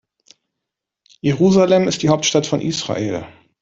Jerusalem 1.21 1.87
ist 1.87 2.01
die 2.01 2.09
Hauptstadt 2.09 2.47
von 2.47 2.59
Israel. 2.59 3.27